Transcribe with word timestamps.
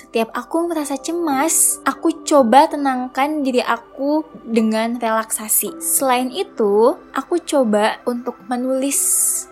Setiap 0.00 0.32
aku 0.32 0.64
merasa 0.64 0.96
cemas, 0.96 1.76
aku 1.84 2.24
coba 2.24 2.64
tenangkan 2.72 3.44
diri 3.44 3.60
aku 3.60 4.24
dengan 4.48 4.96
relaksasi. 4.96 5.76
Selain 5.76 6.32
itu, 6.32 6.96
aku 7.12 7.36
coba 7.44 8.00
untuk 8.08 8.40
menulis 8.48 8.96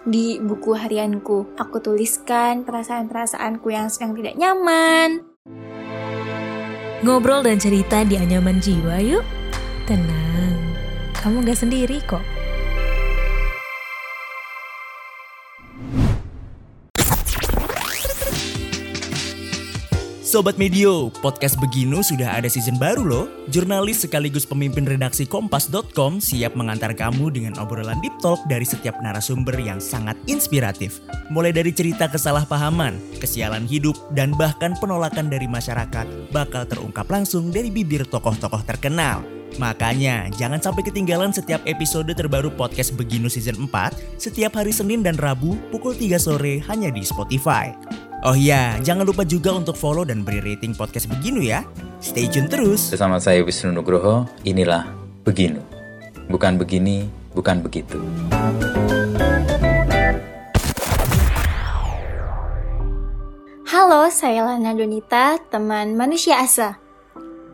di 0.08 0.40
buku 0.40 0.72
harianku. 0.72 1.52
Aku 1.60 1.84
tuliskan 1.84 2.64
perasaan-perasaanku 2.64 3.68
yang 3.68 3.92
sedang 3.92 4.16
tidak 4.16 4.40
nyaman. 4.40 5.28
Ngobrol 7.04 7.44
dan 7.44 7.60
cerita 7.60 8.00
di 8.08 8.16
anyaman 8.16 8.56
jiwa 8.56 9.04
yuk. 9.04 9.28
Tenang, 9.84 10.56
kamu 11.12 11.44
gak 11.44 11.60
sendiri 11.60 12.00
kok. 12.08 12.37
Sobat 20.28 20.60
Medio, 20.60 21.08
podcast 21.24 21.56
Beginu 21.56 22.04
sudah 22.04 22.36
ada 22.36 22.52
season 22.52 22.76
baru 22.76 23.00
loh. 23.00 23.24
Jurnalis 23.48 24.04
sekaligus 24.04 24.44
pemimpin 24.44 24.84
redaksi 24.84 25.24
Kompas.com 25.24 26.20
siap 26.20 26.52
mengantar 26.52 26.92
kamu 26.92 27.32
dengan 27.32 27.56
obrolan 27.56 27.96
deep 28.04 28.12
talk 28.20 28.36
dari 28.44 28.68
setiap 28.68 28.92
narasumber 29.00 29.56
yang 29.56 29.80
sangat 29.80 30.20
inspiratif. 30.28 31.00
Mulai 31.32 31.56
dari 31.56 31.72
cerita 31.72 32.12
kesalahpahaman, 32.12 33.00
kesialan 33.24 33.64
hidup, 33.64 33.96
dan 34.12 34.36
bahkan 34.36 34.76
penolakan 34.76 35.32
dari 35.32 35.48
masyarakat 35.48 36.04
bakal 36.28 36.68
terungkap 36.68 37.08
langsung 37.08 37.48
dari 37.48 37.72
bibir 37.72 38.04
tokoh-tokoh 38.04 38.68
terkenal. 38.68 39.24
Makanya, 39.56 40.28
jangan 40.36 40.60
sampai 40.60 40.84
ketinggalan 40.84 41.32
setiap 41.32 41.64
episode 41.64 42.12
terbaru 42.12 42.52
podcast 42.52 42.92
Beginu 43.00 43.32
Season 43.32 43.56
4 43.56 44.20
setiap 44.20 44.60
hari 44.60 44.76
Senin 44.76 45.00
dan 45.00 45.16
Rabu 45.16 45.56
pukul 45.72 45.96
3 45.96 46.20
sore 46.20 46.60
hanya 46.68 46.92
di 46.92 47.00
Spotify. 47.00 47.72
Oh 48.18 48.34
iya, 48.34 48.74
jangan 48.82 49.06
lupa 49.06 49.22
juga 49.22 49.54
untuk 49.54 49.78
follow 49.78 50.02
dan 50.02 50.26
beri 50.26 50.42
rating 50.42 50.74
podcast 50.74 51.06
Beginu 51.06 51.38
ya. 51.38 51.62
Stay 52.02 52.26
tune 52.26 52.50
terus. 52.50 52.90
Bersama 52.90 53.22
saya 53.22 53.46
Wisnu 53.46 53.70
Nugroho, 53.70 54.26
inilah 54.42 54.90
Beginu. 55.22 55.62
Bukan 56.26 56.58
begini, 56.58 57.06
bukan 57.30 57.62
begitu. 57.62 57.94
Halo, 63.70 64.10
saya 64.10 64.42
Lana 64.42 64.74
Donita, 64.74 65.38
teman 65.54 65.94
manusia 65.94 66.42
asa. 66.42 66.74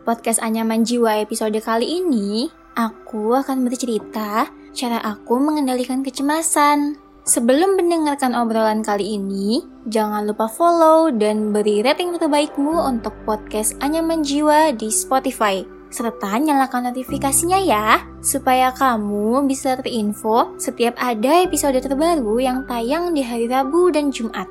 Podcast 0.01 0.41
Anyaman 0.41 0.81
Jiwa 0.81 1.21
episode 1.21 1.61
kali 1.61 2.01
ini, 2.01 2.49
aku 2.73 3.37
akan 3.37 3.69
bercerita 3.69 4.49
cara 4.73 4.97
aku 4.97 5.37
mengendalikan 5.37 6.01
kecemasan. 6.01 7.04
Sebelum 7.25 7.73
mendengarkan 7.73 8.37
obrolan 8.37 8.85
kali 8.85 9.17
ini, 9.17 9.65
jangan 9.89 10.29
lupa 10.29 10.45
follow 10.45 11.09
dan 11.09 11.49
beri 11.49 11.81
rating 11.81 12.13
terbaikmu 12.13 12.69
untuk 12.85 13.17
podcast 13.25 13.73
Anyaman 13.81 14.21
Jiwa 14.21 14.69
di 14.77 14.93
Spotify. 14.93 15.65
Serta 15.89 16.37
nyalakan 16.37 16.93
notifikasinya 16.93 17.57
ya, 17.65 18.05
supaya 18.21 18.69
kamu 18.77 19.41
bisa 19.49 19.73
terinfo 19.73 20.53
setiap 20.61 20.93
ada 21.01 21.41
episode 21.41 21.81
terbaru 21.81 22.37
yang 22.37 22.61
tayang 22.69 23.17
di 23.17 23.25
hari 23.25 23.49
Rabu 23.49 23.89
dan 23.89 24.13
Jumat. 24.13 24.45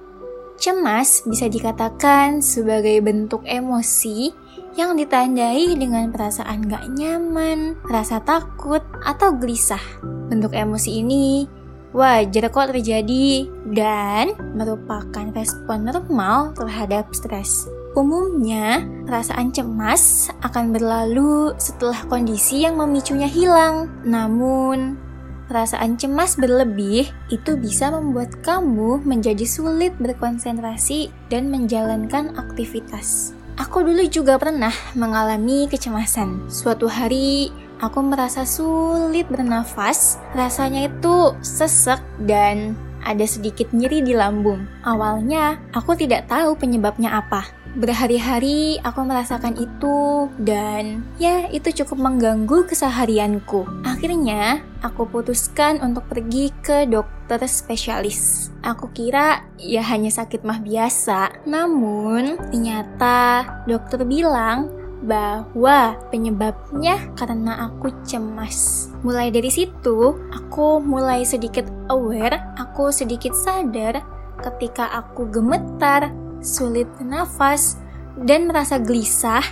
Cemas 0.58 1.22
bisa 1.30 1.46
dikatakan 1.46 2.42
sebagai 2.42 2.98
bentuk 3.06 3.46
emosi 3.46 4.34
yang 4.74 4.98
ditandai 4.98 5.78
dengan 5.78 6.10
perasaan 6.10 6.66
gak 6.66 6.90
nyaman, 6.90 7.78
rasa 7.86 8.18
takut, 8.18 8.82
atau 9.06 9.30
gelisah. 9.38 10.02
Bentuk 10.26 10.50
emosi 10.50 10.90
ini 10.98 11.46
wajar 11.94 12.50
kok 12.50 12.74
terjadi 12.74 13.46
dan 13.70 14.34
merupakan 14.58 15.30
respon 15.32 15.86
normal 15.86 16.50
terhadap 16.58 17.08
stres. 17.14 17.70
Umumnya, 17.94 18.82
perasaan 19.06 19.54
cemas 19.54 20.26
akan 20.42 20.74
berlalu 20.74 21.54
setelah 21.62 22.02
kondisi 22.10 22.66
yang 22.66 22.74
memicunya 22.74 23.30
hilang. 23.30 23.86
Namun, 24.02 24.98
perasaan 25.46 25.94
cemas 25.94 26.34
berlebih 26.34 27.06
itu 27.30 27.54
bisa 27.54 27.94
membuat 27.94 28.34
kamu 28.42 29.06
menjadi 29.06 29.46
sulit 29.46 29.94
berkonsentrasi 30.02 31.14
dan 31.30 31.54
menjalankan 31.54 32.34
aktivitas. 32.34 33.30
Aku 33.54 33.86
dulu 33.86 34.02
juga 34.10 34.34
pernah 34.34 34.74
mengalami 34.98 35.70
kecemasan. 35.70 36.50
Suatu 36.50 36.90
hari, 36.90 37.54
aku 37.84 38.00
merasa 38.00 38.48
sulit 38.48 39.28
bernafas, 39.28 40.16
rasanya 40.32 40.88
itu 40.88 41.36
sesek 41.44 42.00
dan 42.24 42.72
ada 43.04 43.28
sedikit 43.28 43.68
nyeri 43.76 44.00
di 44.00 44.16
lambung. 44.16 44.64
Awalnya, 44.80 45.60
aku 45.76 45.92
tidak 45.92 46.24
tahu 46.32 46.56
penyebabnya 46.56 47.20
apa. 47.20 47.44
Berhari-hari 47.74 48.78
aku 48.86 49.02
merasakan 49.02 49.58
itu 49.58 50.30
dan 50.38 51.02
ya 51.18 51.50
itu 51.50 51.74
cukup 51.82 52.06
mengganggu 52.06 52.70
keseharianku. 52.70 53.66
Akhirnya 53.82 54.62
aku 54.78 55.10
putuskan 55.10 55.82
untuk 55.82 56.06
pergi 56.06 56.54
ke 56.62 56.86
dokter 56.86 57.42
spesialis. 57.50 58.54
Aku 58.62 58.94
kira 58.94 59.42
ya 59.58 59.82
hanya 59.90 60.06
sakit 60.06 60.46
mah 60.46 60.62
biasa. 60.62 61.42
Namun 61.50 62.38
ternyata 62.46 63.42
dokter 63.66 64.06
bilang 64.06 64.83
bahwa 65.04 66.00
penyebabnya 66.08 67.12
karena 67.14 67.68
aku 67.68 67.92
cemas. 68.08 68.88
Mulai 69.04 69.28
dari 69.28 69.52
situ, 69.52 70.16
aku 70.32 70.80
mulai 70.80 71.22
sedikit 71.28 71.68
aware, 71.92 72.40
aku 72.56 72.88
sedikit 72.88 73.36
sadar 73.36 74.00
ketika 74.40 74.88
aku 74.96 75.28
gemetar, 75.28 76.08
sulit 76.40 76.88
bernafas, 76.96 77.76
dan 78.24 78.48
merasa 78.48 78.80
gelisah, 78.80 79.44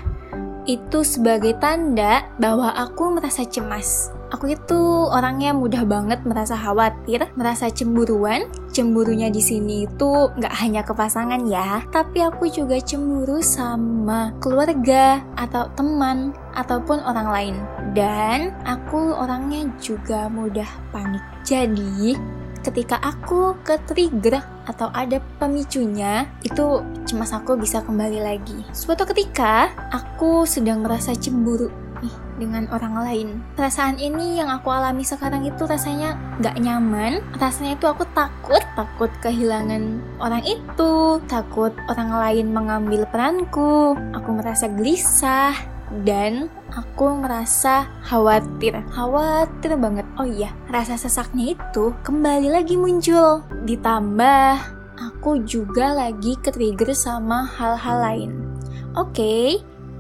itu 0.65 1.03
sebagai 1.03 1.59
tanda 1.59 2.25
bahwa 2.39 2.71
aku 2.73 3.19
merasa 3.19 3.43
cemas. 3.45 4.15
Aku 4.33 4.49
itu 4.49 4.81
orangnya 5.13 5.53
mudah 5.53 5.85
banget 5.85 6.25
merasa 6.25 6.57
khawatir, 6.57 7.29
merasa 7.37 7.69
cemburuan. 7.69 8.49
Cemburunya 8.73 9.29
di 9.29 9.45
sini 9.45 9.85
itu 9.85 10.33
nggak 10.33 10.55
hanya 10.57 10.81
ke 10.81 10.97
pasangan 10.97 11.45
ya, 11.45 11.85
tapi 11.93 12.25
aku 12.25 12.49
juga 12.49 12.81
cemburu 12.81 13.45
sama 13.45 14.33
keluarga 14.41 15.21
atau 15.37 15.69
teman 15.77 16.33
ataupun 16.57 17.05
orang 17.05 17.29
lain. 17.29 17.57
Dan 17.93 18.57
aku 18.65 19.13
orangnya 19.13 19.69
juga 19.77 20.33
mudah 20.33 20.69
panik. 20.89 21.21
Jadi, 21.45 22.17
ketika 22.65 22.97
aku 23.05 23.53
ke 23.61 23.77
trigger 23.85 24.41
atau 24.65 24.89
ada 24.97 25.21
pemicunya, 25.37 26.25
itu 26.41 26.81
cemas 27.05 27.37
aku 27.37 27.61
bisa 27.61 27.85
kembali 27.85 28.25
lagi. 28.25 28.65
Suatu 28.73 29.05
ketika, 29.05 29.69
aku 29.93 30.49
sedang 30.49 30.81
merasa 30.81 31.13
cemburu 31.13 31.92
dengan 32.43 32.67
orang 32.75 32.95
lain. 32.99 33.29
Perasaan 33.55 34.03
ini 34.03 34.43
yang 34.43 34.51
aku 34.51 34.75
alami 34.75 35.07
sekarang 35.07 35.47
itu 35.47 35.63
rasanya 35.63 36.19
gak 36.43 36.59
nyaman. 36.59 37.23
Rasanya 37.39 37.79
itu 37.79 37.87
aku 37.87 38.03
takut, 38.11 38.59
takut 38.75 39.15
kehilangan 39.23 40.03
orang 40.19 40.43
itu, 40.43 41.23
takut 41.31 41.71
orang 41.87 42.11
lain 42.11 42.51
mengambil 42.51 43.07
peranku. 43.07 43.95
Aku 44.11 44.35
merasa 44.35 44.67
gelisah 44.67 45.55
dan 46.03 46.51
aku 46.75 47.23
merasa 47.23 47.87
khawatir. 48.03 48.83
Khawatir 48.91 49.79
banget. 49.79 50.09
Oh 50.19 50.27
iya, 50.27 50.51
rasa 50.67 50.99
sesaknya 50.99 51.55
itu 51.55 51.95
kembali 52.03 52.51
lagi 52.51 52.75
muncul. 52.75 53.47
Ditambah 53.63 54.83
aku 54.99 55.47
juga 55.47 55.95
lagi 55.95 56.35
ke-trigger 56.41 56.91
sama 56.97 57.47
hal-hal 57.47 57.97
lain. 58.03 58.31
Oke, 58.93 59.17
okay, 59.17 59.49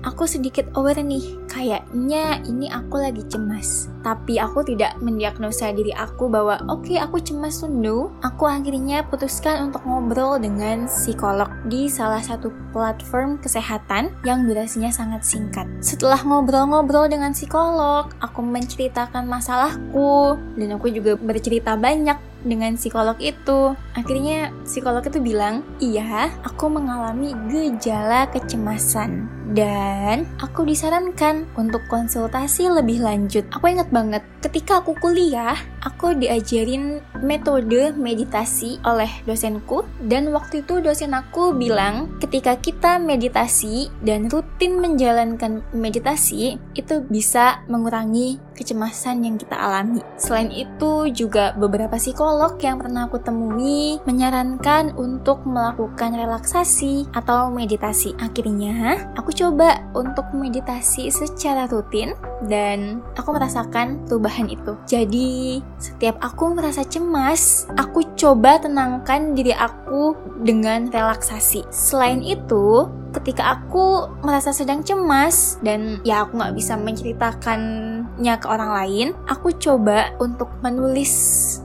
aku 0.02 0.26
sedikit 0.26 0.66
aware 0.74 1.00
nih, 1.00 1.38
kayaknya 1.46 2.42
ini 2.46 2.66
aku 2.68 2.98
lagi 2.98 3.22
cemas. 3.30 3.88
Tapi 4.02 4.42
aku 4.42 4.66
tidak 4.66 4.98
mendiagnosa 4.98 5.70
diri 5.70 5.94
aku 5.94 6.26
bahwa 6.26 6.58
oke 6.66 6.90
okay, 6.90 6.98
aku 6.98 7.22
cemas 7.22 7.62
no. 7.62 8.10
Aku 8.26 8.50
akhirnya 8.50 9.06
putuskan 9.06 9.70
untuk 9.70 9.86
ngobrol 9.86 10.42
dengan 10.42 10.90
psikolog 10.90 11.48
di 11.70 11.86
salah 11.86 12.20
satu 12.20 12.50
platform 12.74 13.38
kesehatan 13.38 14.10
yang 14.26 14.44
durasinya 14.44 14.90
sangat 14.90 15.22
singkat. 15.22 15.64
Setelah 15.78 16.18
ngobrol-ngobrol 16.22 17.06
dengan 17.06 17.30
psikolog, 17.30 18.10
aku 18.18 18.40
menceritakan 18.42 19.24
masalahku 19.30 20.36
dan 20.58 20.68
aku 20.74 20.90
juga 20.90 21.14
bercerita 21.14 21.78
banyak 21.78 22.18
dengan 22.42 22.74
psikolog 22.74 23.14
itu. 23.22 23.74
Akhirnya 23.94 24.50
psikolog 24.66 25.06
itu 25.06 25.22
bilang, 25.22 25.62
iya 25.78 26.30
aku 26.42 26.66
mengalami 26.66 27.34
gejala 27.46 28.26
kecemasan 28.34 29.41
dan 29.52 30.24
aku 30.40 30.64
disarankan 30.64 31.44
untuk 31.60 31.84
konsultasi 31.92 32.72
lebih 32.72 33.04
lanjut. 33.04 33.44
Aku 33.52 33.68
ingat 33.68 33.92
banget 33.92 34.24
ketika 34.42 34.82
aku 34.82 34.98
kuliah, 34.98 35.54
aku 35.80 36.18
diajarin 36.18 36.98
metode 37.22 37.94
meditasi 37.94 38.82
oleh 38.82 39.08
dosenku 39.22 39.86
dan 40.10 40.34
waktu 40.34 40.66
itu 40.66 40.82
dosen 40.82 41.14
aku 41.14 41.54
bilang 41.54 42.10
ketika 42.18 42.58
kita 42.58 42.98
meditasi 42.98 43.86
dan 44.02 44.26
rutin 44.26 44.82
menjalankan 44.82 45.62
meditasi 45.70 46.58
itu 46.74 46.94
bisa 47.06 47.62
mengurangi 47.70 48.42
kecemasan 48.58 49.24
yang 49.24 49.36
kita 49.38 49.54
alami. 49.54 50.02
Selain 50.18 50.50
itu 50.50 51.08
juga 51.14 51.54
beberapa 51.54 51.96
psikolog 51.96 52.58
yang 52.60 52.82
pernah 52.82 53.06
aku 53.06 53.22
temui 53.22 54.02
menyarankan 54.04 54.94
untuk 54.98 55.46
melakukan 55.46 56.14
relaksasi 56.14 57.10
atau 57.14 57.48
meditasi. 57.50 58.14
Akhirnya 58.18 58.98
aku 59.14 59.30
coba 59.42 59.82
untuk 59.98 60.30
meditasi 60.30 61.10
secara 61.10 61.66
rutin 61.66 62.14
dan 62.46 63.02
aku 63.18 63.34
merasakan 63.34 64.06
perubahan 64.06 64.46
itu. 64.46 64.78
Jadi 64.86 65.58
setiap 65.82 66.22
aku 66.22 66.54
merasa 66.54 66.86
cemas, 66.86 67.66
aku 67.74 68.06
coba 68.14 68.62
tenangkan 68.62 69.34
diri 69.34 69.50
aku 69.50 70.14
dengan 70.46 70.86
relaksasi. 70.94 71.66
Selain 71.74 72.22
itu, 72.22 72.86
ketika 73.12 73.60
aku 73.60 74.08
merasa 74.24 74.50
sedang 74.50 74.80
cemas 74.80 75.60
dan 75.60 76.00
ya 76.02 76.24
aku 76.24 76.40
nggak 76.40 76.56
bisa 76.56 76.74
menceritakannya 76.80 78.34
ke 78.40 78.46
orang 78.48 78.70
lain, 78.72 79.08
aku 79.28 79.52
coba 79.60 80.16
untuk 80.18 80.48
menulis 80.64 81.12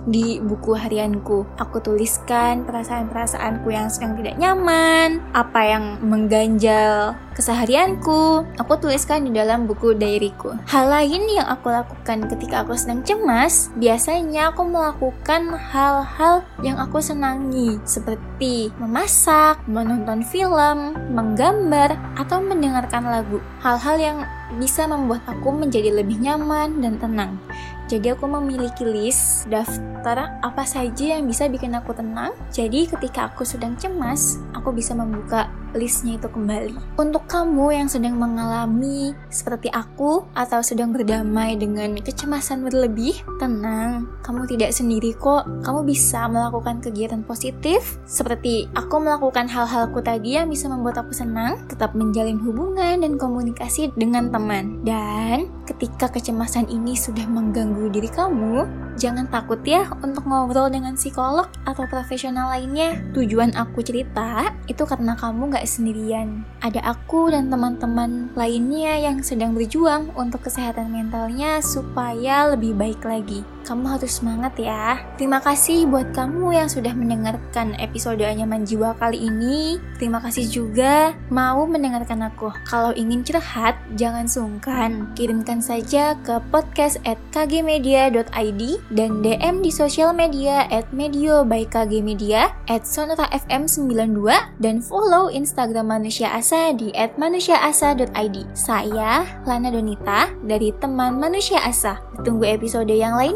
di 0.08 0.40
buku 0.44 0.76
harianku. 0.76 1.48
Aku 1.58 1.80
tuliskan 1.80 2.68
perasaan-perasaanku 2.68 3.68
yang 3.72 3.88
sedang 3.88 4.20
tidak 4.20 4.36
nyaman, 4.38 5.24
apa 5.32 5.62
yang 5.64 6.00
mengganjal 6.04 7.16
keseharianku. 7.38 8.50
Aku 8.58 8.74
tuliskan 8.82 9.30
di 9.30 9.32
dalam 9.38 9.70
buku 9.70 9.94
diaryku. 9.94 10.58
Hal 10.66 10.90
lain 10.90 11.30
yang 11.30 11.46
aku 11.46 11.70
lakukan 11.70 12.26
ketika 12.34 12.66
aku 12.66 12.74
sedang 12.74 13.06
cemas, 13.06 13.70
biasanya 13.78 14.50
aku 14.50 14.66
melakukan 14.66 15.54
hal-hal 15.54 16.42
yang 16.66 16.82
aku 16.82 16.98
senangi, 16.98 17.78
seperti 17.86 18.74
memasak, 18.82 19.62
menonton 19.70 20.26
film, 20.26 20.98
menggambar, 21.38 21.94
atau 22.18 22.42
mendengarkan 22.42 23.06
lagu. 23.06 23.38
Hal-hal 23.62 24.02
yang 24.02 24.18
bisa 24.58 24.90
membuat 24.90 25.22
aku 25.30 25.54
menjadi 25.54 25.94
lebih 25.94 26.18
nyaman 26.18 26.82
dan 26.82 26.98
tenang. 26.98 27.38
Jadi 27.86 28.10
aku 28.10 28.26
memiliki 28.26 28.82
list 28.82 29.46
daftar 29.46 30.42
apa 30.42 30.66
saja 30.66 31.14
yang 31.14 31.30
bisa 31.30 31.46
bikin 31.46 31.78
aku 31.78 31.94
tenang. 31.94 32.34
Jadi 32.50 32.90
ketika 32.90 33.30
aku 33.30 33.46
sedang 33.46 33.78
cemas, 33.78 34.42
aku 34.58 34.74
bisa 34.74 34.98
membuka 34.98 35.46
listnya 35.76 36.16
itu 36.16 36.30
kembali. 36.30 37.00
Untuk 37.00 37.28
kamu 37.28 37.74
yang 37.74 37.88
sedang 37.92 38.16
mengalami 38.16 39.12
seperti 39.28 39.68
aku 39.74 40.24
atau 40.38 40.64
sedang 40.64 40.94
berdamai 40.94 41.58
dengan 41.60 41.98
kecemasan 42.00 42.64
berlebih, 42.64 43.20
tenang, 43.42 44.08
kamu 44.24 44.48
tidak 44.48 44.72
sendiri 44.72 45.12
kok. 45.18 45.44
Kamu 45.66 45.84
bisa 45.84 46.30
melakukan 46.32 46.80
kegiatan 46.80 47.26
positif 47.26 48.00
seperti 48.08 48.70
aku 48.76 49.02
melakukan 49.02 49.50
hal-halku 49.50 50.00
tadi 50.00 50.40
yang 50.40 50.48
bisa 50.48 50.70
membuat 50.70 51.02
aku 51.04 51.12
senang, 51.12 51.66
tetap 51.68 51.98
menjalin 51.98 52.40
hubungan 52.40 53.02
dan 53.02 53.20
komunikasi 53.20 53.92
dengan 53.98 54.30
teman. 54.30 54.84
Dan 54.86 55.50
ketika 55.66 56.08
kecemasan 56.12 56.70
ini 56.70 56.96
sudah 56.96 57.26
mengganggu 57.28 57.90
diri 57.92 58.08
kamu, 58.12 58.68
jangan 58.98 59.30
takut 59.30 59.62
ya 59.64 59.86
untuk 60.02 60.26
ngobrol 60.26 60.68
dengan 60.68 60.98
psikolog 60.98 61.48
atau 61.64 61.86
profesional 61.88 62.50
lainnya. 62.52 62.98
Tujuan 63.14 63.54
aku 63.54 63.86
cerita 63.86 64.52
itu 64.66 64.84
karena 64.84 65.14
kamu 65.16 65.54
gak 65.58 65.66
sendirian. 65.66 66.46
Ada 66.62 66.86
aku 66.86 67.34
dan 67.34 67.50
teman-teman 67.50 68.30
lainnya 68.38 69.02
yang 69.02 69.26
sedang 69.26 69.58
berjuang 69.58 70.14
untuk 70.14 70.46
kesehatan 70.46 70.94
mentalnya 70.94 71.66
supaya 71.66 72.54
lebih 72.54 72.78
baik 72.78 73.02
lagi. 73.02 73.42
Kamu 73.68 74.00
harus 74.00 74.24
semangat 74.24 74.56
ya. 74.56 74.96
Terima 75.20 75.44
kasih 75.44 75.92
buat 75.92 76.16
kamu 76.16 76.56
yang 76.56 76.72
sudah 76.72 76.96
mendengarkan 76.96 77.76
episode 77.84 78.24
Anyaman 78.24 78.64
Jiwa 78.64 78.96
kali 78.96 79.28
ini. 79.28 79.76
Terima 80.00 80.24
kasih 80.24 80.48
juga 80.48 81.12
mau 81.28 81.68
mendengarkan 81.68 82.32
aku. 82.32 82.48
Kalau 82.64 82.96
ingin 82.96 83.28
curhat, 83.28 83.76
jangan 84.00 84.24
sungkan. 84.24 85.12
Kirimkan 85.20 85.60
saja 85.60 86.16
ke 86.24 86.40
podcast 86.48 86.96
at 87.04 87.20
dan 87.36 89.12
DM 89.20 89.56
di 89.60 89.72
sosial 89.74 90.16
media 90.16 90.64
at 90.72 90.88
medio 90.96 91.44
by 91.44 91.68
KG 91.68 92.00
Media, 92.00 92.56
at 92.72 92.88
Sonora 92.88 93.28
FM 93.36 93.68
92, 93.68 94.64
dan 94.64 94.80
follow 94.80 95.28
Instagram 95.28 95.92
Manusia 95.92 96.32
Asa 96.32 96.72
di 96.72 96.96
at 96.96 97.20
manusiaasa.id. 97.20 98.38
Saya, 98.56 99.28
Lana 99.44 99.70
Donita, 99.76 100.32
dari 100.48 100.72
teman 100.80 101.20
Manusia 101.20 101.60
Asa. 101.68 102.00
Tunggu 102.24 102.48
episode 102.48 102.90
yang 102.90 103.20
lain 103.20 103.36